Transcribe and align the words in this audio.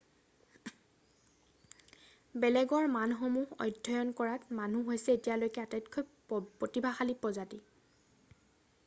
বেলেগৰ 2.45 2.89
মনসমূহ 2.93 3.59
অধ্যয়ন 3.67 4.15
কৰাত 4.21 4.57
মানুহ 4.61 4.89
হৈছে 4.89 5.19
এতিয়ালৈখে 5.19 5.63
আটাইতকৈ 5.67 6.11
প্ৰতিভাশালী 6.63 7.19
প্ৰজাতি৷ 7.27 8.43